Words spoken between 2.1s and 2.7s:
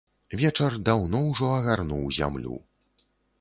зямлю.